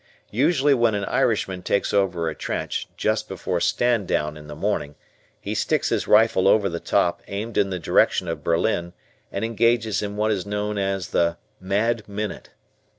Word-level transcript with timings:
Usually 0.31 0.73
when 0.73 0.95
an 0.95 1.05
Irishman 1.05 1.61
takes 1.61 1.93
over 1.93 2.27
a 2.27 2.33
trench, 2.33 2.87
just 2.97 3.27
before 3.27 3.59
"stand 3.59 4.07
down" 4.07 4.35
in 4.35 4.47
the 4.47 4.55
morning, 4.55 4.95
he 5.39 5.53
sticks 5.53 5.89
his 5.89 6.07
rifle 6.07 6.47
over 6.47 6.69
the 6.69 6.79
top 6.79 7.21
aimed 7.27 7.55
in 7.55 7.69
the 7.69 7.77
direction 7.77 8.27
of 8.27 8.43
Berlin 8.43 8.93
and 9.31 9.45
engages 9.45 10.01
in 10.01 10.17
what 10.17 10.31
is 10.31 10.43
known 10.43 10.79
as 10.79 11.09
the 11.09 11.37
"mad 11.59 12.09
minute." 12.09 12.49